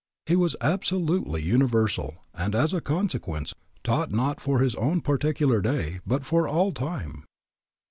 [0.25, 3.53] He was absolutely universal and as a consequence
[3.83, 7.23] taught not for his own particular day, but for all time.